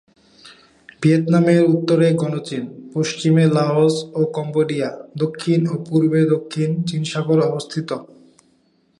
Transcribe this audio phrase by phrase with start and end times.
[1.01, 2.63] ভিয়েতনামের উত্তরে গণচীন,
[2.93, 4.89] পশ্চিমে লাওস ও কম্বোডিয়া,
[5.17, 7.89] দক্ষিণ ও পূর্বে দক্ষিণ চীন সাগর অবস্থিত।